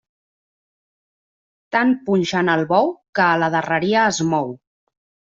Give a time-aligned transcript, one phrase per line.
[1.75, 4.49] Tant punxen al bou, que a la darreria es mou.